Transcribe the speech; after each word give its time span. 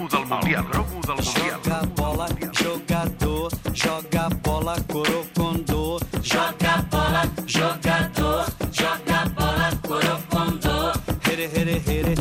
cromo 0.00 0.08
del 0.08 0.26
Mundial. 0.26 0.64
El 0.64 0.70
cromo 0.70 1.00
del 1.00 1.16
Mundial. 1.16 1.60
Joga 1.64 1.80
bola, 1.96 2.28
jogador, 2.52 3.50
joga 3.74 4.28
bola, 4.42 4.76
corocondô. 4.88 5.98
Joga 6.22 6.84
bola, 6.90 7.22
jogador, 7.46 8.46
joga 8.72 9.24
bola, 9.36 9.70
corocondô. 9.86 10.92
Here, 11.26 11.48
here, 11.54 11.80
here, 11.86 12.14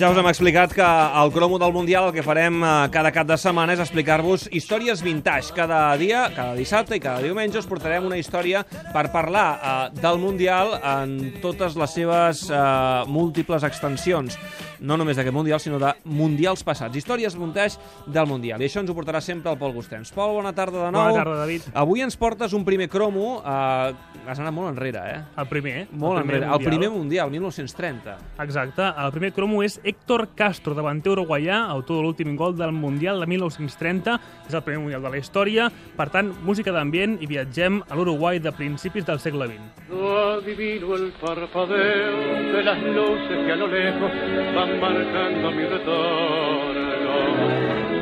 Ja 0.00 0.08
us 0.08 0.16
hem 0.16 0.26
explicat 0.30 0.72
que 0.72 0.82
al 0.82 1.30
cromo 1.30 1.58
del 1.58 1.72
Mundial 1.72 2.06
el 2.08 2.14
que 2.14 2.22
farem 2.24 2.62
eh, 2.64 2.68
cada 2.90 3.12
cap 3.12 3.26
de 3.28 3.36
setmana 3.36 3.74
és 3.76 3.82
explicar-vos 3.84 4.46
històries 4.50 5.02
vintage. 5.04 5.52
Cada 5.52 5.94
dia, 6.00 6.30
cada 6.32 6.54
dissabte 6.56 6.96
i 6.96 7.02
cada 7.04 7.20
diumenge 7.20 7.60
us 7.60 7.68
portarem 7.68 8.08
una 8.08 8.16
història 8.16 8.64
per 8.94 9.10
parlar 9.12 9.46
eh, 9.60 10.00
del 10.00 10.18
Mundial 10.18 10.78
en 10.80 11.34
totes 11.42 11.76
les 11.76 11.94
seves 12.00 12.46
eh, 12.48 13.04
múltiples 13.12 13.66
extensions. 13.68 14.40
No 14.80 14.96
només 14.96 15.18
d'aquest 15.18 15.34
Mundial, 15.34 15.60
sinó 15.60 15.78
de 15.80 15.92
Mundials 16.08 16.62
passats. 16.64 16.96
Històries 16.96 17.36
vintage 17.36 17.78
del 18.06 18.26
Mundial. 18.26 18.62
I 18.62 18.68
això 18.68 18.80
ens 18.80 18.90
ho 18.90 18.96
portarà 18.96 19.20
sempre 19.20 19.52
el 19.52 19.58
Pol 19.60 19.74
Gustens. 19.76 20.12
Pol, 20.16 20.32
bona 20.38 20.54
tarda 20.56 20.86
de 20.86 20.92
nou. 20.94 21.10
Bona 21.10 21.20
tarda, 21.20 21.36
David. 21.42 21.68
Avui 21.76 22.04
ens 22.04 22.16
portes 22.16 22.54
un 22.56 22.64
primer 22.64 22.88
cromo... 22.92 23.40
Eh, 23.44 23.92
has 24.26 24.38
anat 24.38 24.52
molt 24.54 24.70
enrere, 24.70 25.00
eh? 25.10 25.20
El 25.40 25.48
primer, 25.50 25.74
eh? 25.82 25.86
Molt 25.92 26.20
el 26.20 26.24
primer 26.24 26.42
enrere. 26.42 26.54
El 26.56 26.66
primer 26.66 26.90
Mundial, 26.94 27.30
1930. 27.32 28.16
Exacte. 28.44 28.88
El 29.04 29.12
primer 29.14 29.32
cromo 29.36 29.62
és 29.66 29.78
Héctor 29.84 30.28
Castro, 30.36 30.74
davanter 30.76 31.12
uruguaià, 31.14 31.62
autor 31.74 32.00
de 32.00 32.06
l'últim 32.06 32.34
gol 32.36 32.56
del 32.56 32.72
Mundial 32.72 33.20
de 33.20 33.28
1930. 33.30 34.16
És 34.48 34.56
el 34.56 34.64
primer 34.66 34.80
Mundial 34.84 35.04
de 35.04 35.12
la 35.12 35.20
història. 35.20 35.68
Per 35.96 36.08
tant, 36.12 36.32
música 36.46 36.72
d'ambient 36.72 37.18
i 37.20 37.28
viatgem 37.30 37.82
a 37.88 37.98
l'Uruguai 37.98 38.40
de 38.40 38.52
principis 38.56 39.04
del 39.08 39.20
segle 39.20 39.50
XX. 39.50 39.88
Adivino 39.90 40.94
el 40.94 41.12
parpadeo 41.20 42.52
de 42.54 42.62
las 42.62 42.82
luces 42.82 43.44
que 43.44 43.52
a 43.52 43.56
lo 43.56 43.66
lejos 43.66 44.12
van 44.54 44.69
marcando 44.78 45.50
mi. 45.50 45.70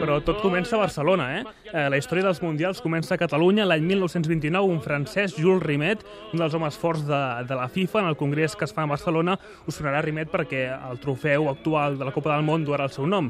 Però 0.08 0.22
tot 0.24 0.38
comença 0.40 0.74
a 0.74 0.78
Barcelona, 0.80 1.26
eh? 1.36 1.42
eh? 1.68 1.88
La 1.92 1.98
història 2.00 2.24
dels 2.24 2.40
Mundials 2.40 2.80
comença 2.80 3.12
a 3.12 3.18
Catalunya 3.20 3.66
l'any 3.68 3.84
1929. 3.84 4.70
Un 4.72 4.80
francès, 4.80 5.34
Jules 5.36 5.60
Rimet, 5.60 6.00
un 6.32 6.40
dels 6.40 6.56
homes 6.56 6.78
forts 6.80 7.04
de, 7.04 7.20
de 7.44 7.58
la 7.58 7.68
FIFA, 7.68 8.00
en 8.00 8.08
el 8.14 8.16
congrés 8.16 8.56
que 8.56 8.64
es 8.64 8.72
fa 8.72 8.86
a 8.86 8.88
Barcelona, 8.88 9.36
us 9.68 9.76
sonarà 9.76 10.00
Rimet 10.00 10.32
perquè 10.32 10.64
el 10.72 10.98
trofeu 11.02 11.50
actual 11.52 12.00
de 12.00 12.08
la 12.08 12.14
Copa 12.16 12.32
del 12.32 12.46
Món 12.48 12.64
durà 12.64 12.88
el 12.88 12.94
seu 12.96 13.04
nom. 13.04 13.28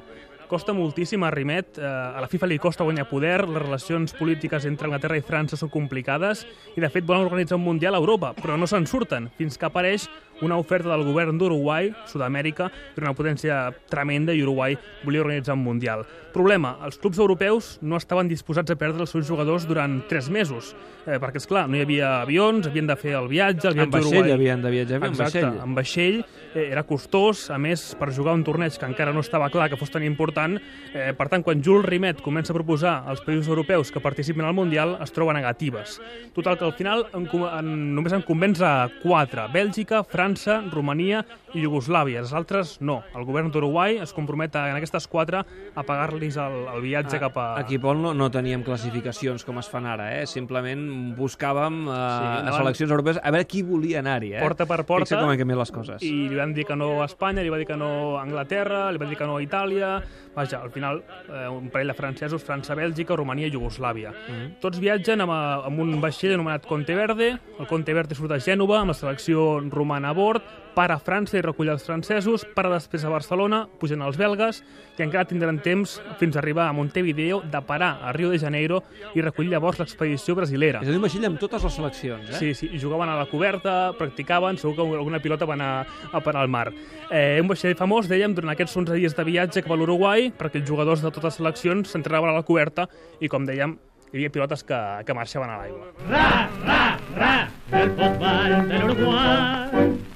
Costa 0.49 0.73
moltíssim 0.73 1.27
a 1.27 1.33
Rimet, 1.35 1.77
eh, 1.77 1.85
a 1.85 2.23
la 2.23 2.31
FIFA 2.31 2.47
li 2.49 2.57
costa 2.63 2.87
guanyar 2.87 3.05
poder, 3.11 3.43
les 3.47 3.63
relacions 3.63 4.15
polítiques 4.17 4.65
entre 4.65 4.89
Anglaterra 4.89 5.19
i 5.19 5.27
França 5.27 5.59
són 5.61 5.69
complicades 5.69 6.47
i, 6.73 6.81
de 6.81 6.89
fet, 6.89 7.05
volen 7.05 7.27
organitzar 7.27 7.59
un 7.59 7.67
Mundial 7.67 7.99
a 7.99 8.01
Europa, 8.01 8.33
però 8.39 8.57
no 8.57 8.71
se'n 8.71 8.87
surten, 8.89 9.29
fins 9.37 9.59
que 9.59 9.69
apareix 9.69 10.07
una 10.43 10.57
oferta 10.57 10.91
del 10.91 11.05
govern 11.07 11.39
d'Uruguai, 11.39 11.93
Sud-amèrica, 12.07 12.69
per 12.95 13.05
una 13.05 13.15
potència 13.17 13.69
tremenda 13.91 14.35
i 14.35 14.43
Uruguai 14.43 14.77
volia 15.05 15.25
organitzar 15.25 15.57
un 15.57 15.65
Mundial. 15.65 16.05
Problema, 16.33 16.77
els 16.85 16.99
clubs 17.01 17.19
europeus 17.19 17.79
no 17.83 17.97
estaven 17.97 18.29
disposats 18.29 18.71
a 18.71 18.77
perdre 18.79 19.03
els 19.03 19.11
seus 19.11 19.27
jugadors 19.27 19.65
durant 19.67 20.03
tres 20.09 20.29
mesos, 20.31 20.75
eh, 21.07 21.17
perquè, 21.19 21.41
és 21.41 21.49
clar 21.49 21.65
no 21.69 21.79
hi 21.79 21.83
havia 21.83 22.11
avions, 22.21 22.69
havien 22.69 22.87
de 22.87 22.97
fer 23.01 23.17
el 23.19 23.29
viatge, 23.31 23.67
el 23.71 23.79
viatge 23.79 23.89
En 23.89 23.95
vaixell 23.95 24.33
havien 24.35 24.63
de 24.63 24.71
viatjar, 24.71 25.01
en 25.01 25.09
Exacte, 25.09 25.43
vaixell. 25.43 25.63
en 25.65 25.75
vaixell, 25.75 26.19
eh, 26.55 26.69
era 26.69 26.85
costós, 26.85 27.49
a 27.51 27.59
més, 27.59 27.95
per 27.99 28.13
jugar 28.13 28.35
un 28.37 28.45
torneig 28.45 28.77
que 28.79 28.87
encara 28.87 29.13
no 29.13 29.25
estava 29.25 29.49
clar 29.51 29.71
que 29.71 29.81
fos 29.81 29.91
tan 29.91 30.05
important. 30.05 30.61
Eh, 30.93 31.13
per 31.17 31.29
tant, 31.33 31.43
quan 31.43 31.65
Jules 31.65 31.87
Rimet 31.89 32.21
comença 32.23 32.53
a 32.53 32.59
proposar 32.59 33.03
als 33.09 33.25
països 33.25 33.49
europeus 33.49 33.91
que 33.91 34.01
participin 34.01 34.45
al 34.45 34.55
Mundial, 34.55 34.99
es 35.03 35.13
troba 35.13 35.33
negatives. 35.33 35.99
Total, 36.35 36.59
que 36.59 36.65
al 36.65 36.75
final 36.75 37.07
en, 37.15 37.27
en, 37.27 37.95
només 37.97 38.13
en 38.13 38.23
convenç 38.23 38.61
a 38.63 38.91
quatre, 39.03 39.49
Bèlgica, 39.53 40.05
França, 40.05 40.28
Romania 40.71 41.25
i 41.55 41.63
Iugoslàvia. 41.65 42.21
Els 42.21 42.33
altres 42.37 42.77
no. 42.81 43.03
El 43.17 43.25
govern 43.25 43.51
d'Uruguai 43.51 43.99
es 44.03 44.13
compromet 44.13 44.55
a, 44.57 44.67
en 44.71 44.77
aquestes 44.77 45.07
quatre 45.09 45.41
a 45.75 45.83
pagar-los 45.87 46.37
el, 46.37 46.57
el 46.75 46.81
viatge 46.85 47.17
Ah, 47.17 47.21
cap 47.21 47.37
a... 47.41 47.47
Aquí, 47.61 47.79
Pol, 47.79 48.01
no, 48.03 48.13
no 48.15 48.31
teníem 48.31 48.63
classificacions 48.67 49.45
com 49.45 49.59
es 49.63 49.69
fan 49.71 49.87
ara, 49.89 50.11
eh? 50.21 50.27
Simplement 50.27 51.15
buscàvem 51.17 51.81
eh, 51.87 51.93
Sí, 51.93 51.93
a 51.95 52.39
anaven- 52.43 52.59
seleccions 52.61 52.91
europees 52.93 53.21
a 53.23 53.31
veure 53.35 53.47
qui 53.49 53.63
volia 53.63 54.01
anar-hi, 54.01 54.35
eh? 54.35 54.43
Porta 54.43 54.67
per 54.69 54.83
porta. 54.85 55.07
Fixa 55.07 55.21
com 55.23 55.31
han 55.33 55.39
canviat 55.41 55.59
les 55.65 55.73
coses. 55.73 56.03
i 56.03 56.29
li 56.29 56.37
van 56.37 56.53
dir 56.55 56.65
que 56.69 56.77
no 56.77 57.01
a 57.03 57.07
Espanya, 57.09 57.43
li 57.43 57.49
va 57.53 57.59
dir 57.59 57.67
que 57.67 57.77
no 57.77 58.17
a 58.19 58.23
Anglaterra, 58.23 58.91
li 58.93 58.99
va 59.01 59.07
dir 59.07 59.17
que 59.17 59.27
no 59.27 59.37
a 59.39 59.43
Itàlia... 59.43 59.99
Vaja, 60.39 60.61
al 60.63 60.71
final, 60.71 61.01
eh, 61.35 61.49
un 61.51 61.67
parell 61.69 61.89
de 61.91 61.95
francesos, 61.99 62.45
França, 62.47 62.77
Bèlgica, 62.79 63.17
Romania 63.19 63.49
i 63.49 63.51
Iugoslàvia. 63.51 64.13
Mm. 64.13 64.45
Tots 64.63 64.79
viatgen 64.79 65.25
amb, 65.25 65.33
eh, 65.35 65.67
amb 65.67 65.81
un 65.83 65.97
vaixell 66.01 66.37
anomenat 66.37 66.65
Conte 66.69 66.95
Verde. 66.95 67.33
El 67.59 67.67
Conte 67.67 67.93
Verde 67.97 68.15
surt 68.15 68.31
de 68.31 68.39
Gènova 68.39 68.79
amb 68.85 68.93
la 68.93 68.95
selecció 68.95 69.59
romana 69.67 70.11
a 70.13 70.15
bord, 70.15 70.45
para 70.79 70.95
a 70.95 71.01
França 71.03 71.35
i 71.35 71.41
recull 71.43 71.73
els 71.73 71.83
francesos, 71.83 72.45
para 72.55 72.71
després 72.71 73.03
a 73.03 73.11
Barcelona, 73.11 73.65
pugen 73.81 73.99
els 74.07 74.15
belgues, 74.15 74.61
i 74.95 75.03
encara 75.03 75.27
tindran 75.27 75.57
temps 75.59 75.97
fins 76.21 76.37
a 76.37 76.39
arribar 76.39 76.69
a 76.69 76.75
Montevideo 76.77 77.41
de 77.43 77.61
parar 77.67 77.97
a 77.99 78.13
Rio 78.15 78.29
de 78.31 78.39
Janeiro 78.39 78.85
i 79.19 79.25
recollir 79.25 79.51
llavors 79.51 79.81
l'expedició 79.83 80.37
brasilera. 80.39 80.79
És 80.79 80.87
a 80.87 80.93
dir, 80.93 81.01
un 81.01 81.03
vaixell 81.03 81.27
amb 81.27 81.41
totes 81.43 81.65
les 81.67 81.75
seleccions, 81.81 82.29
eh? 82.31 82.39
Sí, 82.39 82.53
sí, 82.55 82.69
jugaven 82.79 83.11
a 83.11 83.17
la 83.19 83.27
coberta, 83.27 83.73
practicaven, 83.99 84.61
segur 84.63 84.77
que 84.77 84.87
alguna 84.87 85.19
pilota 85.19 85.49
va 85.51 85.57
anar 85.57 85.73
a 86.13 86.21
parar 86.23 86.45
al 86.45 86.53
mar. 86.55 86.69
Eh, 87.11 87.41
un 87.43 87.51
vaixell 87.51 87.75
famós, 87.75 88.07
dèiem, 88.07 88.37
durant 88.37 88.55
aquests 88.55 88.79
11 88.79 89.01
dies 89.01 89.19
de 89.19 89.25
viatge 89.27 89.65
cap 89.67 89.75
a 89.75 89.79
l'Uruguai, 89.81 90.31
perquè 90.39 90.63
els 90.63 90.71
jugadors 90.71 91.03
de 91.03 91.11
totes 91.11 91.27
les 91.27 91.41
seleccions 91.41 91.91
s'entrenaven 91.91 92.31
a 92.31 92.37
la 92.39 92.45
coberta 92.47 92.87
i, 93.19 93.27
com 93.27 93.51
dèiem, 93.51 93.75
hi 94.13 94.21
havia 94.21 94.31
pilotes 94.31 94.63
que, 94.63 94.79
que 95.03 95.19
marxaven 95.19 95.51
a 95.51 95.59
l'aigua. 95.59 95.91
Ra, 96.07 96.29
ra, 96.63 96.85
ra, 97.19 97.35
el 97.83 97.99
Uruguay 97.99 98.55
en 98.55 98.87
un 98.87 100.08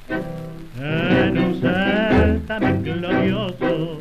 certamen 2.52 2.82
glorioso. 2.82 3.98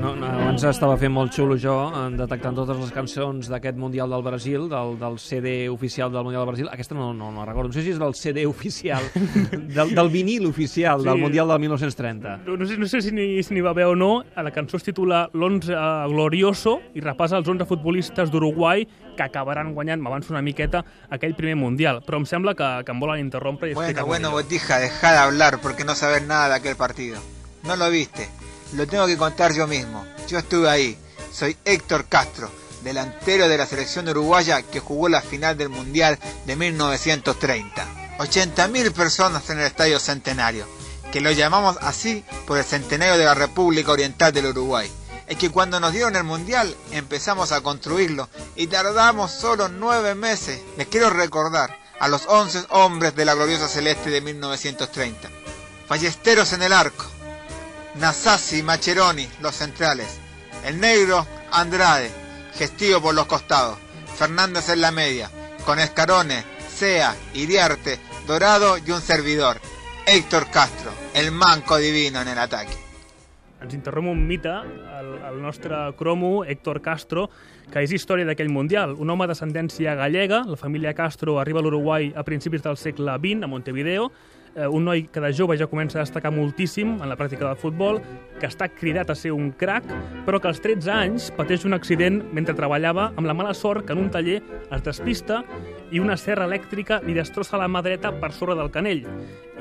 No, 0.00 0.14
no, 0.14 0.26
abans 0.26 0.62
estava 0.68 0.94
fent 1.00 1.10
molt 1.12 1.32
xulo 1.34 1.56
jo, 1.58 1.72
en 1.98 2.14
detectant 2.18 2.54
totes 2.54 2.78
les 2.78 2.92
cançons 2.94 3.48
d'aquest 3.50 3.78
Mundial 3.80 4.10
del 4.12 4.22
Brasil, 4.22 4.66
del, 4.70 4.94
del 5.00 5.16
CD 5.18 5.68
oficial 5.72 6.12
del 6.12 6.22
Mundial 6.22 6.42
del 6.44 6.50
Brasil. 6.52 6.68
Aquesta 6.70 6.94
no, 6.94 7.08
no, 7.14 7.30
no 7.32 7.40
la 7.42 7.46
recordo. 7.48 7.68
No 7.72 7.74
sé 7.74 7.82
si 7.82 7.90
és 7.94 7.98
del 7.98 8.14
CD 8.14 8.44
oficial, 8.46 9.02
del, 9.76 9.94
del 9.96 10.10
vinil 10.12 10.46
oficial 10.46 11.00
Sí. 11.02 11.08
del 11.08 11.18
Mundial 11.20 11.48
del 11.48 11.58
1930. 11.64 12.36
No, 12.46 12.56
no 12.56 12.66
sé, 12.66 12.78
no 12.78 12.86
sé 12.86 13.02
si 13.02 13.12
n'hi 13.12 13.42
si 13.42 13.60
va 13.60 13.70
haver 13.74 13.86
o 13.90 13.96
no, 13.96 14.22
a 14.36 14.42
la 14.46 14.52
cançó 14.54 14.76
es 14.78 14.84
titula 14.86 15.26
L'11 15.34 15.74
glorioso 16.12 16.78
i 16.94 17.00
repassa 17.04 17.36
els 17.40 17.48
11 17.48 17.66
futbolistes 17.66 18.30
d'Uruguai 18.30 18.86
que 19.16 19.22
acabaran 19.24 19.72
guanyant, 19.74 20.00
m'avanço 20.04 20.32
una 20.34 20.42
miqueta, 20.44 20.84
aquell 21.10 21.34
primer 21.34 21.56
Mundial. 21.56 22.02
Però 22.06 22.20
em 22.20 22.26
sembla 22.28 22.54
que, 22.54 22.68
que 22.84 22.92
em 22.94 23.00
volen 23.00 23.20
interrompre 23.26 23.70
i 23.72 23.74
Bueno, 23.74 24.06
bueno. 24.06 24.30
Botija, 24.30 24.78
deja 24.78 25.12
de 25.12 25.18
hablar 25.18 25.58
porque 25.60 25.84
no 25.84 25.94
sabes 25.94 26.26
nada 26.26 26.48
de 26.50 26.54
aquel 26.56 26.76
partido. 26.76 27.18
No 27.66 27.74
lo 27.76 27.90
viste. 27.90 28.28
Lo 28.74 28.86
tengo 28.86 29.06
que 29.06 29.16
contar 29.16 29.52
yo 29.52 29.66
mismo. 29.66 30.06
Yo 30.28 30.38
estuve 30.38 30.68
ahí. 30.70 30.98
Soy 31.32 31.56
Héctor 31.64 32.06
Castro, 32.06 32.50
delantero 32.82 33.48
de 33.48 33.58
la 33.58 33.66
selección 33.66 34.08
uruguaya 34.08 34.62
que 34.62 34.80
jugó 34.80 35.08
la 35.08 35.20
final 35.20 35.58
del 35.58 35.68
Mundial 35.68 36.18
de 36.46 36.56
1930. 36.56 37.86
80.000 38.18 38.92
personas 38.92 39.50
en 39.50 39.58
el 39.58 39.66
Estadio 39.66 40.00
Centenario, 40.00 40.66
que 41.12 41.20
lo 41.20 41.30
llamamos 41.32 41.76
así 41.82 42.24
por 42.46 42.56
el 42.56 42.64
centenario 42.64 43.18
de 43.18 43.24
la 43.24 43.34
República 43.34 43.92
Oriental 43.92 44.32
del 44.32 44.46
Uruguay. 44.46 44.90
Es 45.26 45.36
que 45.36 45.50
cuando 45.50 45.80
nos 45.80 45.92
dieron 45.92 46.14
el 46.16 46.24
Mundial 46.24 46.74
empezamos 46.92 47.52
a 47.52 47.60
construirlo 47.60 48.28
y 48.54 48.68
tardamos 48.68 49.32
solo 49.32 49.68
nueve 49.68 50.14
meses. 50.14 50.60
Les 50.78 50.86
quiero 50.86 51.10
recordar 51.10 51.76
a 51.98 52.08
los 52.08 52.26
11 52.26 52.66
hombres 52.70 53.14
de 53.16 53.24
la 53.24 53.34
gloriosa 53.34 53.68
celeste 53.68 54.10
de 54.10 54.20
1930. 54.20 55.28
Ballesteros 55.88 56.52
en 56.52 56.62
el 56.62 56.72
arco. 56.72 57.15
Nasasi, 57.98 58.62
Macheroni, 58.62 59.28
los 59.40 59.54
centrales. 59.54 60.18
El 60.64 60.80
negro, 60.80 61.26
Andrade, 61.52 62.10
Gestío 62.54 63.00
por 63.00 63.14
los 63.14 63.26
costados. 63.26 63.78
Fernández 64.16 64.68
en 64.68 64.80
la 64.80 64.90
media. 64.90 65.30
Con 65.64 65.78
Escarone, 65.78 66.44
Sea, 66.68 67.14
Iriarte, 67.34 67.98
Dorado 68.26 68.78
y 68.78 68.90
un 68.90 69.00
servidor. 69.00 69.58
Héctor 70.06 70.50
Castro, 70.50 70.90
el 71.14 71.32
manco 71.32 71.76
divino 71.76 72.20
en 72.20 72.28
el 72.28 72.38
ataque. 72.38 72.86
ens 73.60 73.74
interromp 73.74 74.10
un 74.10 74.26
mite, 74.26 74.52
el, 75.00 75.12
el 75.30 75.42
nostre 75.42 75.74
cromo, 75.96 76.44
Héctor 76.44 76.80
Castro, 76.84 77.26
que 77.72 77.82
és 77.82 77.92
història 77.92 78.26
d'aquell 78.28 78.52
Mundial. 78.52 78.94
Un 79.00 79.10
home 79.10 79.26
d'ascendència 79.26 79.96
gallega, 79.98 80.42
la 80.46 80.58
família 80.60 80.94
Castro 80.94 81.38
arriba 81.40 81.62
a 81.62 81.66
l'Uruguai 81.66 82.12
a 82.14 82.24
principis 82.26 82.62
del 82.62 82.78
segle 82.78 83.16
XX, 83.18 83.42
a 83.42 83.50
Montevideo, 83.50 84.10
eh, 84.56 84.66
un 84.66 84.84
noi 84.88 85.04
que 85.12 85.20
de 85.20 85.32
jove 85.36 85.58
ja 85.60 85.68
comença 85.70 86.00
a 86.00 86.04
destacar 86.04 86.32
moltíssim 86.34 86.96
en 86.96 87.08
la 87.10 87.16
pràctica 87.18 87.46
del 87.46 87.60
futbol, 87.60 88.00
que 88.40 88.48
està 88.48 88.68
cridat 88.72 89.12
a 89.12 89.16
ser 89.16 89.32
un 89.36 89.52
crac, 89.52 89.86
però 90.26 90.40
que 90.40 90.48
als 90.50 90.60
13 90.64 90.90
anys 90.92 91.30
pateix 91.36 91.66
un 91.68 91.76
accident 91.76 92.22
mentre 92.34 92.56
treballava 92.56 93.10
amb 93.14 93.28
la 93.28 93.36
mala 93.36 93.54
sort 93.54 93.86
que 93.86 93.94
en 93.94 94.02
un 94.06 94.10
taller 94.10 94.40
es 94.42 94.84
despista 94.84 95.42
i 95.92 96.00
una 96.02 96.16
serra 96.16 96.48
elèctrica 96.48 97.00
li 97.04 97.14
destrossa 97.14 97.60
la 97.60 97.68
mà 97.68 97.82
dreta 97.84 98.10
per 98.20 98.32
sobre 98.32 98.56
del 98.58 98.72
canell. 98.74 99.04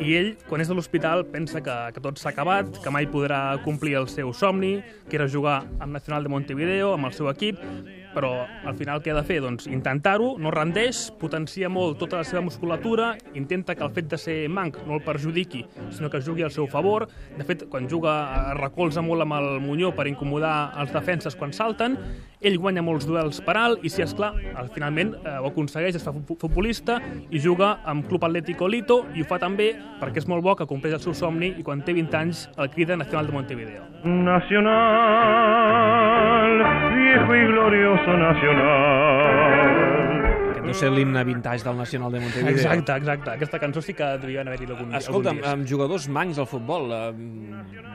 I 0.01 0.15
ell, 0.17 0.31
quan 0.49 0.63
és 0.63 0.71
a 0.71 0.75
l'hospital, 0.75 1.23
pensa 1.31 1.61
que, 1.63 1.75
que 1.95 2.03
tot 2.03 2.19
s'ha 2.19 2.31
acabat, 2.33 2.81
que 2.83 2.91
mai 2.91 3.07
podrà 3.07 3.59
complir 3.63 3.95
el 3.99 4.09
seu 4.11 4.33
somni, 4.33 4.79
que 5.09 5.19
era 5.19 5.29
jugar 5.31 5.61
amb 5.79 5.93
Nacional 5.93 6.25
de 6.25 6.33
Montevideo, 6.33 6.91
amb 6.95 7.07
el 7.11 7.15
seu 7.15 7.29
equip, 7.31 7.61
però 8.15 8.45
al 8.65 8.75
final 8.79 9.01
què 9.03 9.11
ha 9.11 9.17
de 9.19 9.23
fer? 9.27 9.41
Doncs 9.43 9.67
intentar-ho, 9.67 10.37
no 10.39 10.51
rendeix, 10.55 11.09
potencia 11.19 11.67
molt 11.69 11.99
tota 11.99 12.17
la 12.21 12.27
seva 12.27 12.41
musculatura, 12.41 13.17
intenta 13.35 13.75
que 13.75 13.83
el 13.83 13.91
fet 13.91 14.07
de 14.09 14.17
ser 14.17 14.37
manc 14.49 14.77
no 14.87 14.95
el 14.95 15.03
perjudiqui, 15.03 15.65
sinó 15.91 16.09
que 16.09 16.21
jugui 16.23 16.43
al 16.47 16.51
seu 16.55 16.67
favor. 16.71 17.09
De 17.37 17.43
fet, 17.43 17.67
quan 17.69 17.89
juga 17.91 18.15
es 18.53 18.57
recolza 18.61 19.01
molt 19.03 19.21
amb 19.27 19.33
el 19.41 19.59
Muñó 19.61 19.91
per 19.95 20.07
incomodar 20.07 20.71
els 20.79 20.93
defenses 20.95 21.35
quan 21.35 21.51
salten, 21.53 21.97
ell 22.45 22.57
guanya 22.61 22.81
molts 22.85 23.07
duels 23.09 23.39
per 23.41 23.55
alt 23.57 23.79
i, 23.83 23.89
si 23.89 24.01
és 24.03 24.13
clar, 24.15 24.33
al- 24.55 24.69
finalment 24.71 25.15
eh, 25.17 25.37
ho 25.41 25.47
aconsegueix, 25.49 25.95
es 25.97 26.03
fa 26.05 26.11
fu- 26.13 26.35
futbolista 26.39 26.99
i 27.33 27.39
juga 27.41 27.79
amb 27.83 28.05
Club 28.07 28.23
Atlético 28.27 28.67
Lito 28.69 28.99
i 29.15 29.21
ho 29.23 29.25
fa 29.27 29.39
també 29.41 29.71
perquè 29.99 30.17
és 30.21 30.27
molt 30.29 30.43
bo 30.45 30.53
que 30.55 30.67
compleix 30.69 30.93
el 30.93 31.01
seu 31.01 31.13
somni 31.17 31.47
i 31.57 31.63
quan 31.65 31.81
té 31.83 31.93
20 31.97 32.15
anys 32.19 32.45
el 32.57 32.69
crida 32.69 32.95
Nacional 32.95 33.25
de 33.27 33.33
Montevideo. 33.33 33.83
Nacional, 34.05 34.75
viejo 37.15 37.35
y 37.35 37.45
glorioso 37.47 38.17
nacional. 38.17 39.75
Aquest 40.55 40.65
deu 40.65 40.73
ser 40.73 40.89
l'himne 40.91 41.21
vintage 41.23 41.63
del 41.63 41.77
Nacional 41.77 42.11
de 42.11 42.19
Montevideo. 42.19 42.51
Exacte, 42.55 42.91
exacte. 42.97 43.29
Aquesta 43.35 43.59
cançó 43.61 43.81
sí 43.85 43.93
que 43.93 44.03
devien 44.19 44.47
haver-hi 44.49 44.65
algun, 44.65 44.95
Escolta'm, 44.97 45.37
algun 45.37 45.43
dia. 45.43 45.51
amb 45.53 45.67
jugadors 45.69 46.07
mancs 46.09 46.39
al 46.41 46.47
futbol, 46.49 46.89
eh, 46.91 47.13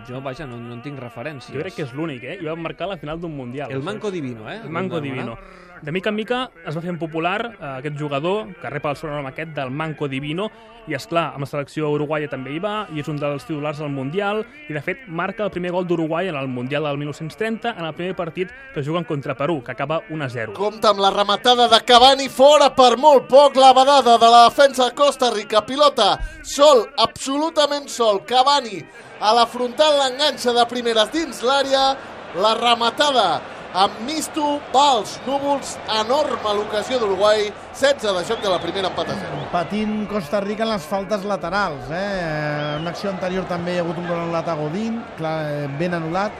jo, 0.08 0.20
vaja, 0.22 0.46
no, 0.46 0.56
no 0.56 0.75
en 0.78 0.82
tinc 0.84 0.99
referències. 1.02 1.52
Jo 1.52 1.61
crec 1.64 1.75
que 1.75 1.82
és 1.88 1.93
l'únic, 1.99 2.22
eh? 2.25 2.38
I 2.40 2.46
va 2.46 2.55
marcar 2.56 2.88
la 2.88 2.96
final 2.96 3.20
d'un 3.20 3.34
Mundial. 3.37 3.72
El? 3.75 3.82
Manco 3.82 4.11
Divino, 4.11 4.49
eh? 4.49 4.61
El 4.62 4.70
Manco 4.70 4.94
Vam 4.94 5.05
Divino. 5.05 5.34
demanar. 5.34 5.69
De 5.82 5.93
mica 5.93 6.11
en 6.11 6.15
mica 6.15 6.50
es 6.69 6.77
va 6.77 6.82
fent 6.85 6.99
popular 7.00 7.38
eh, 7.55 7.69
aquest 7.79 7.97
jugador 7.97 8.50
que 8.61 8.69
rep 8.69 8.85
el 8.85 8.97
sobrenom 9.00 9.25
aquest 9.31 9.55
del 9.56 9.71
Manco 9.73 10.09
Divino 10.12 10.50
i, 10.87 10.93
és 10.93 11.06
clar 11.09 11.31
amb 11.31 11.47
la 11.47 11.49
selecció 11.49 11.88
uruguaia 11.94 12.29
també 12.29 12.53
hi 12.53 12.59
va 12.61 12.75
i 12.93 13.00
és 13.00 13.09
un 13.09 13.17
dels 13.21 13.47
titulars 13.49 13.81
del 13.81 13.88
Mundial 13.94 14.43
i, 14.69 14.75
de 14.77 14.82
fet, 14.85 15.06
marca 15.09 15.47
el 15.47 15.53
primer 15.55 15.71
gol 15.73 15.87
d'Uruguai 15.88 16.29
en 16.29 16.37
el 16.37 16.50
Mundial 16.53 16.85
del 16.85 16.99
1930 17.00 17.73
en 17.73 17.87
el 17.88 17.94
primer 17.97 18.17
partit 18.19 18.53
que 18.75 18.85
juguen 18.85 19.06
contra 19.09 19.37
Perú, 19.38 19.62
que 19.65 19.73
acaba 19.73 20.03
1-0. 20.09 20.53
Compte 20.59 20.91
amb 20.91 21.00
la 21.00 21.12
rematada 21.15 21.69
de 21.73 21.81
Cavani 21.88 22.29
fora 22.29 22.69
per 22.77 22.99
molt 23.00 23.25
poc 23.31 23.56
la 23.56 23.73
badada 23.77 24.19
de 24.21 24.31
la 24.35 24.43
defensa 24.50 24.91
de 24.91 24.97
Costa 24.99 25.31
Rica. 25.32 25.65
Pilota 25.65 26.11
sol, 26.43 26.85
absolutament 26.99 27.88
sol. 27.88 28.21
Cavani 28.29 28.82
a 29.21 29.32
la 29.37 29.47
frontal 29.49 29.97
l'enganxa 30.03 30.53
de 30.56 30.67
primeres 30.69 31.09
dins 31.17 31.41
l'àrea. 31.41 31.94
La 32.37 32.53
rematada 32.55 33.41
amb 33.72 34.00
Misto, 34.02 34.58
Vals, 34.72 35.19
Núvols, 35.26 35.76
enorme 36.00 36.55
l'ocasió 36.56 36.99
d'Uruguai. 36.99 37.50
16 37.75 38.17
de 38.17 38.25
joc 38.26 38.43
de 38.43 38.50
la 38.50 38.58
primera 38.58 38.90
empat 38.90 39.12
a 39.12 39.14
0. 39.14 39.46
patint 39.52 40.06
Costa 40.11 40.40
Rica 40.40 40.64
en 40.64 40.72
les 40.72 40.87
faltes 40.87 41.25
laterals. 41.25 41.90
Eh? 41.90 42.75
En 42.75 42.82
una 42.82 42.90
acció 42.90 43.11
anterior 43.11 43.46
també 43.46 43.75
hi 43.75 43.78
ha 43.78 43.84
hagut 43.84 43.99
un 43.99 44.08
gol 44.08 44.19
anul·lat 44.19 44.49
a 44.49 44.56
Godín, 44.58 45.00
clar, 45.17 45.37
eh, 45.46 45.69
ben 45.78 45.94
anul·lat, 45.94 46.32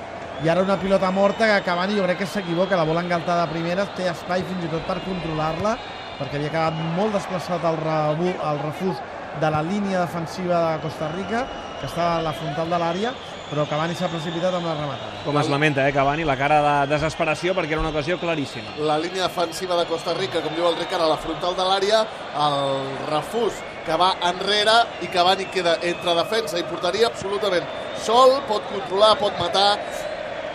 i 0.43 0.49
ara 0.49 0.62
una 0.62 0.79
pilota 0.81 1.11
morta 1.11 1.47
que 1.47 1.65
Cavani 1.65 1.97
jo 1.97 2.05
crec 2.05 2.19
que 2.19 2.27
s'equivoca, 2.27 2.77
la 2.77 2.85
bola 2.88 3.03
engaltada 3.03 3.47
de 3.47 3.53
primeres, 3.53 3.94
té 3.97 4.09
espai 4.11 4.43
fins 4.43 4.65
i 4.65 4.71
tot 4.73 4.87
per 4.88 4.99
controlar-la, 5.06 5.77
perquè 6.19 6.38
havia 6.38 6.50
quedat 6.50 6.79
molt 6.97 7.15
desplaçat 7.15 7.65
el, 7.65 7.77
rebu, 7.77 8.31
el 8.35 8.62
refús 8.65 8.97
de 9.41 9.50
la 9.50 9.62
línia 9.62 10.00
defensiva 10.00 10.73
de 10.73 10.81
Costa 10.82 11.11
Rica, 11.15 11.47
que 11.81 11.87
estava 11.87 12.19
a 12.19 12.23
la 12.23 12.32
frontal 12.32 12.71
de 12.71 12.79
l'àrea, 12.81 13.12
però 13.50 13.67
Cavani 13.67 13.97
s'ha 13.99 14.08
precipitat 14.08 14.55
amb 14.55 14.69
la 14.69 14.76
rematada. 14.79 15.25
Com 15.25 15.38
es 15.41 15.49
lamenta, 15.50 15.87
eh, 15.88 15.93
Cavani, 15.93 16.25
la 16.25 16.37
cara 16.38 16.61
de 16.62 16.75
desesperació 16.94 17.55
perquè 17.56 17.75
era 17.75 17.82
una 17.82 17.91
ocasió 17.91 18.19
claríssima. 18.19 18.76
La 18.79 18.99
línia 18.99 19.26
defensiva 19.26 19.76
de 19.76 19.87
Costa 19.91 20.14
Rica, 20.14 20.41
com 20.41 20.55
diu 20.55 20.69
el 20.69 20.79
Ricard, 20.79 21.02
a 21.02 21.11
la 21.11 21.19
frontal 21.19 21.56
de 21.58 21.67
l'àrea, 21.67 22.05
el 22.47 22.87
refús 23.11 23.58
que 23.85 23.97
va 23.99 24.14
enrere 24.31 24.76
i 25.02 25.11
Cavani 25.11 25.49
queda 25.50 25.79
entre 25.82 26.14
defensa 26.14 26.58
i 26.61 26.67
porteria 26.69 27.08
absolutament 27.11 27.67
sol, 28.05 28.38
pot 28.49 28.62
controlar, 28.70 29.17
pot 29.19 29.37
matar, 29.41 29.79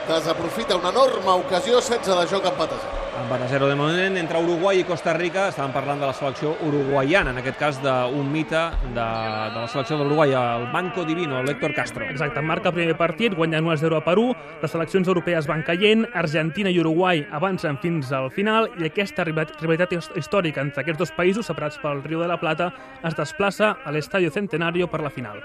desaprofita 0.08 0.78
una 0.78 0.94
enorme 0.96 1.40
ocasió, 1.42 1.82
16 1.82 2.16
de 2.16 2.28
joc 2.32 2.46
empat 2.54 2.78
a 2.78 2.80
0. 2.86 3.05
Empat 3.16 3.42
a 3.44 3.48
0 3.48 3.68
de 3.70 3.76
moment 3.80 4.18
entre 4.20 4.38
Uruguai 4.44 4.82
i 4.82 4.84
Costa 4.86 5.14
Rica. 5.16 5.48
Estàvem 5.50 5.72
parlant 5.74 6.02
de 6.02 6.06
la 6.10 6.14
selecció 6.14 6.52
uruguaiana, 6.68 7.32
en 7.32 7.40
aquest 7.40 7.58
cas 7.58 7.80
d'un 7.82 8.28
mite 8.32 8.60
de, 8.84 8.92
de 8.94 9.62
la 9.64 9.70
selecció 9.72 9.98
d'Uruguai, 9.98 10.34
el 10.36 10.68
Banco 10.74 11.06
Divino, 11.08 11.40
l'Héctor 11.44 11.74
Castro. 11.74 12.06
Exacte, 12.12 12.44
marca 12.44 12.70
el 12.70 12.76
primer 12.76 12.98
partit, 13.00 13.34
guanyant 13.34 13.66
1-0 13.66 13.98
a 13.98 14.04
Perú, 14.06 14.28
les 14.62 14.72
seleccions 14.76 15.08
europees 15.08 15.48
van 15.48 15.64
caient, 15.64 16.06
Argentina 16.14 16.70
i 16.70 16.80
Uruguai 16.84 17.26
avancen 17.32 17.80
fins 17.82 18.12
al 18.12 18.30
final 18.36 18.70
i 18.78 18.90
aquesta 18.92 19.24
rivalitat 19.24 19.62
rivalitat 19.64 19.96
his- 19.98 20.12
històrica 20.20 20.62
entre 20.62 20.84
aquests 20.84 21.00
dos 21.00 21.16
països, 21.16 21.48
separats 21.48 21.80
pel 21.82 22.04
Riu 22.04 22.22
de 22.22 22.28
la 22.30 22.38
Plata, 22.40 22.74
es 23.04 23.16
desplaça 23.16 23.78
a 23.84 23.92
l'Estadio 23.96 24.30
Centenario 24.30 24.92
per 24.92 25.02
la 25.02 25.10
final. 25.10 25.40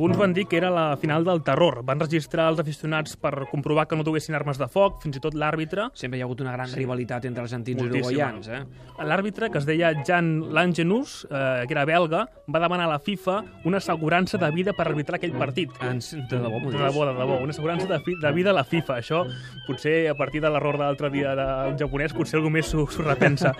Alguns 0.00 0.16
van 0.16 0.32
dir 0.32 0.46
que 0.48 0.56
era 0.56 0.70
la 0.72 0.96
final 0.96 1.26
del 1.26 1.42
terror. 1.44 1.82
Van 1.84 2.00
registrar 2.00 2.46
els 2.48 2.60
aficionats 2.62 3.18
per 3.20 3.44
comprovar 3.50 3.82
que 3.84 3.98
no 3.98 4.04
duguessin 4.06 4.32
armes 4.32 4.56
de 4.56 4.64
foc, 4.72 4.94
fins 5.02 5.18
i 5.18 5.20
tot 5.20 5.34
l'àrbitre, 5.36 5.90
Sempre 5.92 6.16
hi 6.16 6.22
ha 6.22 6.24
hagut 6.24 6.40
una 6.40 6.54
gran 6.54 6.70
rivalitat 6.72 7.26
entre 7.28 7.42
argentins 7.44 7.82
i 7.82 7.84
uruguaians, 7.84 8.48
eh? 8.48 8.60
L'àrbitre, 9.04 9.50
que 9.52 9.60
es 9.60 9.66
deia 9.68 9.90
Jan 10.08 10.30
Langenus, 10.56 11.26
eh, 11.28 11.66
que 11.68 11.76
era 11.76 11.84
belga, 11.84 12.22
va 12.48 12.62
demanar 12.64 12.86
a 12.88 12.94
la 12.94 12.98
FIFA 12.98 13.34
una 13.68 13.76
assegurança 13.76 14.40
de 14.40 14.50
vida 14.54 14.72
per 14.72 14.86
arbitrar 14.88 15.18
aquell 15.18 15.36
partit. 15.36 15.76
Ens, 15.84 16.14
de 16.16 16.40
debò, 16.46 16.62
De 16.64 16.78
debò, 16.78 17.04
de 17.04 17.18
debò, 17.18 17.36
una 17.44 17.52
assegurança 17.52 17.90
de, 17.90 18.00
fi, 18.06 18.16
de 18.22 18.32
vida 18.32 18.54
a 18.54 18.56
la 18.56 18.64
FIFA. 18.64 18.96
Això, 19.04 19.26
potser 19.66 20.08
a 20.08 20.16
partir 20.16 20.40
de 20.40 20.48
l'error 20.48 20.78
de 20.80 20.84
l'altre 20.86 21.10
dia 21.12 21.34
del 21.36 21.76
japonès, 21.76 22.16
potser 22.16 22.40
algú 22.40 22.48
més 22.56 22.72
s'ho 22.72 22.86
repensa. 23.04 23.52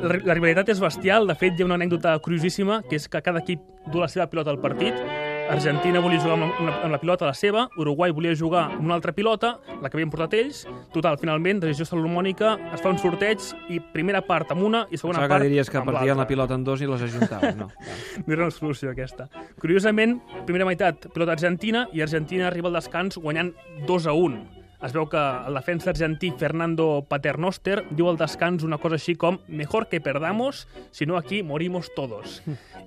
La, 0.00 0.16
la 0.16 0.40
rivalitat 0.40 0.72
és 0.72 0.80
bestial, 0.80 1.28
de 1.28 1.36
fet 1.36 1.60
hi 1.60 1.66
ha 1.66 1.68
una 1.68 1.76
anècdota 1.76 2.16
curiosíssima, 2.24 2.80
que 2.88 2.96
és 2.96 3.10
que 3.12 3.20
cada 3.20 3.44
equip 3.44 3.60
du 3.92 4.00
la 4.00 4.08
seva 4.08 4.30
pilota 4.32 4.56
al 4.56 4.60
partit, 4.62 4.96
Argentina 5.50 6.00
volia 6.00 6.20
jugar 6.20 6.36
amb, 6.38 6.60
una, 6.62 6.72
amb 6.84 6.92
la 6.94 6.98
pilota 7.00 7.26
la 7.28 7.34
seva, 7.36 7.66
Uruguai 7.76 8.12
volia 8.14 8.32
jugar 8.38 8.64
amb 8.70 8.86
una 8.86 8.94
altra 8.94 9.12
pilota, 9.12 9.56
la 9.82 9.90
que 9.90 9.98
havien 9.98 10.10
portat 10.12 10.36
ells. 10.38 10.62
Total, 10.94 11.18
finalment, 11.20 11.60
decisió 11.60 11.84
salomònica, 11.88 12.54
es 12.72 12.80
fa 12.80 12.92
un 12.92 12.98
sorteig 13.02 13.42
i 13.72 13.80
primera 13.92 14.22
part 14.24 14.54
amb 14.54 14.64
una 14.64 14.86
i 14.88 14.96
segona 15.00 15.18
Pensava 15.20 15.34
part 15.34 15.44
que 15.44 15.50
diries 15.50 15.68
que 15.68 15.80
amb 15.80 15.90
partien 15.90 16.14
la 16.14 16.22
l'altra. 16.22 16.30
pilota 16.30 16.56
en 16.56 16.64
dos 16.64 16.80
i 16.80 16.88
les 16.88 17.04
ajuntaven. 17.08 17.58
No. 17.58 17.68
No 18.26 18.32
era 18.34 18.44
una 18.46 18.54
solució, 18.54 18.90
aquesta. 18.92 19.28
Curiosament, 19.60 20.18
primera 20.46 20.64
meitat, 20.68 21.08
pilota 21.12 21.32
argentina, 21.36 21.86
i 21.92 22.02
Argentina 22.04 22.46
arriba 22.48 22.68
al 22.70 22.76
descans 22.78 23.18
guanyant 23.18 23.52
2 23.88 24.06
a 24.06 24.12
1. 24.12 24.61
Es 24.82 24.90
veu 24.90 25.06
que 25.06 25.20
el 25.46 25.54
defensa 25.54 25.92
argentí 25.92 26.32
Fernando 26.34 27.04
Paternoster 27.06 27.84
diu 27.94 28.08
al 28.10 28.16
descans 28.18 28.64
una 28.66 28.80
cosa 28.82 28.96
així 28.98 29.14
com 29.14 29.38
«Mejor 29.46 29.86
que 29.86 30.00
perdamos, 30.02 30.66
si 30.90 31.06
no 31.06 31.16
aquí 31.16 31.42
morimos 31.46 31.92
todos». 31.94 32.40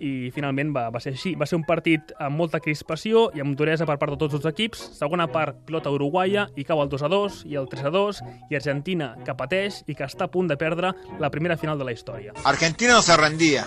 I 0.03 0.30
finalment 0.36 0.74
va, 0.75 0.89
va 0.92 1.00
ser 1.00 1.13
així. 1.15 1.36
Va 1.39 1.47
ser 1.47 1.56
un 1.56 1.63
partit 1.63 2.12
amb 2.19 2.36
molta 2.36 2.59
crispació 2.59 3.30
i 3.31 3.39
amb 3.39 3.56
duresa 3.56 3.88
per 3.88 3.95
part 4.01 4.12
de 4.12 4.19
tots 4.19 4.36
els 4.36 4.47
equips. 4.50 4.81
Segona 4.97 5.30
part, 5.31 5.62
pilota 5.63 5.94
uruguaia, 5.94 6.50
i 6.59 6.65
cau 6.68 6.83
el 6.83 6.92
2 6.92 7.06
a 7.07 7.12
2 7.13 7.38
i 7.47 7.56
el 7.56 7.69
3 7.71 7.88
a 7.88 7.94
2, 7.95 8.19
i 8.51 8.59
Argentina, 8.59 9.13
que 9.24 9.38
pateix 9.39 9.86
i 9.88 9.95
que 9.95 10.03
està 10.03 10.27
a 10.27 10.33
punt 10.33 10.51
de 10.51 10.59
perdre 10.59 10.91
la 11.24 11.31
primera 11.31 11.56
final 11.56 11.80
de 11.80 11.88
la 11.88 11.95
història. 11.95 12.36
Argentina 12.44 13.00
no 13.00 13.01
se 13.01 13.15
rendía. 13.15 13.63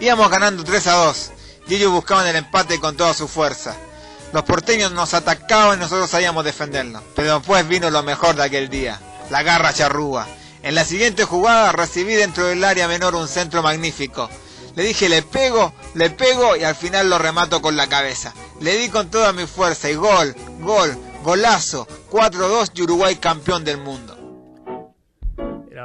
Íbamos 0.00 0.28
ganando 0.28 0.64
3 0.64 0.86
a 0.88 0.98
2 1.06 1.32
y 1.68 1.74
ellos 1.76 1.92
buscaban 1.92 2.26
el 2.26 2.34
empate 2.34 2.80
con 2.80 2.96
toda 2.96 3.14
su 3.14 3.28
fuerza. 3.28 3.76
Los 4.32 4.44
porteños 4.44 4.92
nos 4.92 5.14
atacaban 5.14 5.78
y 5.78 5.82
nosotros 5.82 6.10
sabíamos 6.10 6.44
defendernos. 6.44 7.02
Pero 7.16 7.34
después 7.34 7.66
vino 7.66 7.90
lo 7.90 8.02
mejor 8.02 8.36
de 8.36 8.44
aquel 8.44 8.68
día, 8.68 9.00
la 9.30 9.42
garra 9.42 9.72
charrúa. 9.72 10.26
En 10.62 10.74
la 10.74 10.84
siguiente 10.84 11.24
jugada 11.24 11.72
recibí 11.72 12.14
dentro 12.14 12.46
del 12.46 12.62
área 12.62 12.86
menor 12.86 13.14
un 13.14 13.28
centro 13.28 13.62
magnífico. 13.62 14.28
Le 14.76 14.84
dije 14.84 15.08
le 15.08 15.22
pego, 15.22 15.72
le 15.94 16.10
pego 16.10 16.54
y 16.54 16.64
al 16.64 16.76
final 16.76 17.10
lo 17.10 17.18
remato 17.18 17.60
con 17.60 17.76
la 17.76 17.88
cabeza. 17.88 18.32
Le 18.60 18.76
di 18.76 18.88
con 18.88 19.10
toda 19.10 19.32
mi 19.32 19.46
fuerza 19.46 19.90
y 19.90 19.94
gol, 19.94 20.36
gol, 20.60 20.96
golazo. 21.24 21.88
4-2 22.10 22.70
y 22.74 22.82
Uruguay 22.82 23.16
campeón 23.16 23.64
del 23.64 23.78
mundo. 23.78 24.19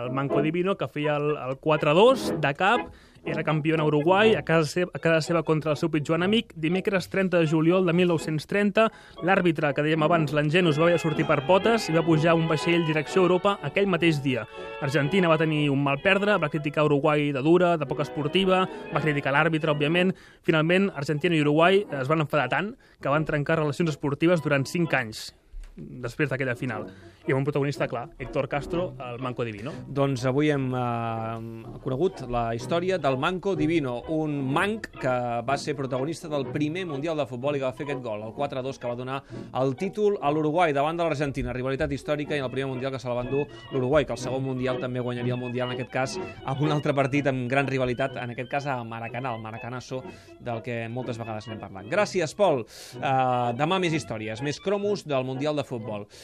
El 0.06 0.14
Manco 0.14 0.42
Divino, 0.42 0.78
que 0.78 0.88
feia 0.88 1.18
el, 1.18 1.34
el 1.36 1.58
4-2 1.60 2.38
de 2.40 2.54
cap, 2.54 2.88
era 3.26 3.44
campió 3.44 3.76
a 3.80 3.84
Uruguai, 3.84 4.36
a 4.36 4.44
casa, 4.44 4.70
seva, 4.70 4.92
a 4.94 5.00
casa 5.00 5.22
seva 5.26 5.42
contra 5.44 5.72
el 5.74 5.78
seu 5.82 5.90
pitjor 5.90 6.20
enemic. 6.20 6.54
Dimecres 6.62 7.10
30 7.10 7.40
de 7.42 7.48
juliol 7.50 7.88
de 7.88 7.94
1930, 7.98 8.86
l'àrbitre, 9.26 9.72
que 9.74 9.86
dèiem 9.86 10.06
abans, 10.06 10.30
l'Angenus, 10.32 10.78
va 10.78 10.86
haver 10.86 11.00
de 11.00 11.02
sortir 11.02 11.26
per 11.26 11.40
potes 11.48 11.90
i 11.90 11.96
va 11.96 12.06
pujar 12.06 12.36
un 12.38 12.46
vaixell 12.48 12.86
direcció 12.86 13.24
a 13.24 13.26
Europa 13.26 13.56
aquell 13.66 13.90
mateix 13.90 14.22
dia. 14.22 14.46
Argentina 14.86 15.32
va 15.32 15.40
tenir 15.42 15.72
un 15.74 15.82
mal 15.84 15.98
perdre, 16.04 16.38
va 16.38 16.52
criticar 16.54 16.86
Uruguai 16.86 17.32
de 17.34 17.42
dura, 17.42 17.76
de 17.82 17.88
poca 17.90 18.06
esportiva, 18.06 18.68
va 18.94 19.02
criticar 19.02 19.34
l'àrbitre, 19.34 19.74
òbviament. 19.74 20.14
Finalment, 20.46 20.92
Argentina 20.94 21.34
i 21.34 21.42
Uruguai 21.42 21.82
es 21.98 22.12
van 22.12 22.22
enfadar 22.22 22.52
tant 22.54 22.76
que 23.02 23.10
van 23.10 23.26
trencar 23.26 23.58
relacions 23.64 23.90
esportives 23.96 24.46
durant 24.46 24.70
5 24.70 25.02
anys. 25.02 25.32
Després 25.76 26.30
d'aquella 26.30 26.56
final. 26.56 26.88
I 27.26 27.34
amb 27.34 27.42
un 27.42 27.46
protagonista 27.48 27.88
clar, 27.90 28.06
Héctor 28.20 28.48
Castro, 28.48 28.86
el 29.02 29.20
Manco 29.24 29.44
Divino. 29.44 29.74
Doncs 29.88 30.26
avui 30.30 30.52
hem 30.54 30.70
eh, 30.78 31.80
conegut 31.84 32.22
la 32.32 32.48
història 32.56 33.00
del 33.02 33.18
Manco 33.20 33.56
Divino, 33.58 33.98
un 34.14 34.38
manc 34.54 34.88
que 35.02 35.16
va 35.46 35.58
ser 35.58 35.76
protagonista 35.76 36.30
del 36.32 36.48
primer 36.54 36.86
Mundial 36.86 37.18
de 37.18 37.26
Futbol 37.28 37.58
i 37.58 37.62
que 37.62 37.68
va 37.68 37.74
fer 37.76 37.88
aquest 37.88 38.04
gol, 38.06 38.24
el 38.28 38.36
4-2, 38.38 38.80
que 38.80 38.92
va 38.92 39.00
donar 39.00 39.22
el 39.62 39.76
títol 39.76 40.20
a 40.22 40.32
l'Uruguai 40.32 40.74
davant 40.74 40.98
de 40.98 41.08
l'Argentina. 41.08 41.54
Rivalitat 41.56 41.92
històrica 41.92 42.38
i 42.38 42.44
el 42.44 42.52
primer 42.54 42.70
Mundial 42.72 42.94
que 42.94 43.02
se 43.02 43.10
la 43.10 43.18
va 43.18 43.26
endur 43.26 43.46
l'Uruguai, 43.74 44.06
que 44.06 44.16
el 44.16 44.22
segon 44.22 44.46
Mundial 44.46 44.80
també 44.84 45.04
guanyaria 45.04 45.36
el 45.36 45.42
Mundial, 45.42 45.72
en 45.72 45.80
aquest 45.80 45.92
cas, 45.92 46.16
amb 46.46 46.62
un 46.62 46.72
altre 46.76 46.96
partit 46.96 47.28
amb 47.28 47.50
gran 47.52 47.68
rivalitat, 47.68 48.16
en 48.22 48.36
aquest 48.36 48.52
cas 48.52 48.70
a 48.70 48.78
Maracanà, 48.88 49.34
el 49.36 49.44
Maracanazo, 49.44 50.04
del 50.40 50.62
que 50.64 50.86
moltes 50.94 51.20
vegades 51.20 51.50
n'hem 51.50 51.60
parlat. 51.60 51.90
Gràcies, 51.92 52.38
Pol. 52.38 52.64
Uh, 52.96 53.52
demà 53.58 53.82
més 53.82 53.96
històries, 53.98 54.42
més 54.46 54.62
cromos 54.64 55.04
del 55.10 55.26
Mundial 55.28 55.58
de 55.58 55.65
Futbol. 55.66 56.06